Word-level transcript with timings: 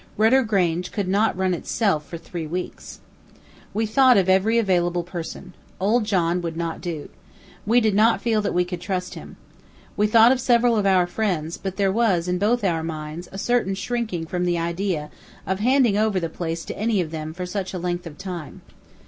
Rudder 0.17 0.41
Grange 0.41 0.91
could 0.91 1.07
not 1.07 1.37
run 1.37 1.53
itself 1.53 2.07
for 2.07 2.17
three 2.17 2.47
weeks. 2.47 3.01
We 3.71 3.85
thought 3.85 4.17
of 4.17 4.27
every 4.27 4.57
available 4.57 5.03
person. 5.03 5.53
Old 5.79 6.05
John 6.05 6.41
would 6.41 6.57
not 6.57 6.81
do. 6.81 7.09
We 7.67 7.81
did 7.81 7.93
not 7.93 8.19
feel 8.19 8.41
that 8.41 8.51
we 8.55 8.65
could 8.65 8.81
trust 8.81 9.13
him. 9.13 9.37
We 9.95 10.07
thought 10.07 10.31
of 10.31 10.41
several 10.41 10.75
of 10.75 10.87
our 10.87 11.05
friends; 11.05 11.55
but 11.57 11.77
there 11.77 11.91
was, 11.91 12.27
in 12.27 12.39
both 12.39 12.63
our 12.63 12.81
minds, 12.81 13.29
a 13.31 13.37
certain 13.37 13.75
shrinking 13.75 14.25
from 14.25 14.45
the 14.45 14.57
idea 14.57 15.11
of 15.45 15.59
handing 15.59 15.99
over 15.99 16.19
the 16.19 16.29
place 16.29 16.65
to 16.65 16.75
any 16.79 16.99
of 16.99 17.11
them 17.11 17.31
for 17.31 17.45
such 17.45 17.71
a 17.71 17.77
length 17.77 18.07
of 18.07 18.17
time. 18.17 18.63